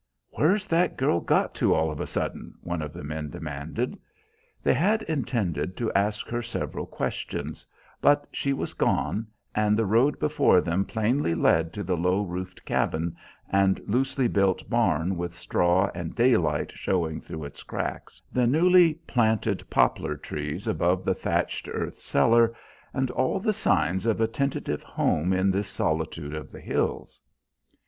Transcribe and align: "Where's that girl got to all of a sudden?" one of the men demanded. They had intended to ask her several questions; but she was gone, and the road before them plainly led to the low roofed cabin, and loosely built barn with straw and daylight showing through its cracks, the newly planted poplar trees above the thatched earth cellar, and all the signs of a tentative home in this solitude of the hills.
"Where's 0.31 0.65
that 0.65 0.97
girl 0.97 1.19
got 1.19 1.53
to 1.61 1.75
all 1.75 1.91
of 1.91 1.99
a 1.99 2.07
sudden?" 2.07 2.55
one 2.63 2.81
of 2.81 2.91
the 2.91 3.03
men 3.03 3.29
demanded. 3.29 3.99
They 4.63 4.73
had 4.73 5.03
intended 5.03 5.77
to 5.77 5.93
ask 5.93 6.25
her 6.27 6.41
several 6.41 6.87
questions; 6.87 7.67
but 8.01 8.25
she 8.31 8.51
was 8.51 8.73
gone, 8.73 9.27
and 9.53 9.77
the 9.77 9.85
road 9.85 10.17
before 10.17 10.59
them 10.59 10.85
plainly 10.85 11.35
led 11.35 11.71
to 11.73 11.83
the 11.83 11.95
low 11.95 12.23
roofed 12.23 12.65
cabin, 12.65 13.15
and 13.51 13.79
loosely 13.87 14.27
built 14.27 14.67
barn 14.67 15.17
with 15.17 15.35
straw 15.35 15.91
and 15.93 16.15
daylight 16.15 16.71
showing 16.71 17.21
through 17.21 17.43
its 17.45 17.61
cracks, 17.61 18.23
the 18.33 18.47
newly 18.47 18.95
planted 19.05 19.63
poplar 19.69 20.15
trees 20.17 20.65
above 20.65 21.05
the 21.05 21.13
thatched 21.13 21.67
earth 21.71 21.99
cellar, 21.99 22.55
and 22.91 23.11
all 23.11 23.39
the 23.39 23.53
signs 23.53 24.07
of 24.07 24.19
a 24.19 24.25
tentative 24.25 24.81
home 24.81 25.31
in 25.31 25.51
this 25.51 25.67
solitude 25.67 26.33
of 26.33 26.51
the 26.51 26.59
hills. 26.61 27.21